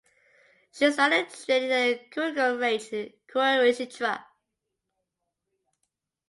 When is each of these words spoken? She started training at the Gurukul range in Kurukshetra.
She 0.71 0.91
started 0.91 1.29
training 1.29 1.71
at 1.71 2.09
the 2.11 2.15
Gurukul 2.21 2.59
range 2.59 2.87
in 2.91 3.13
Kurukshetra. 3.27 4.23